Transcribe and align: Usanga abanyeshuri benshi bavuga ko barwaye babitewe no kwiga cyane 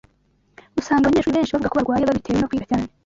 Usanga 0.79 1.03
abanyeshuri 1.05 1.37
benshi 1.37 1.53
bavuga 1.53 1.69
ko 1.71 1.75
barwaye 1.77 2.03
babitewe 2.05 2.37
no 2.37 2.47
kwiga 2.49 2.69
cyane 2.69 2.87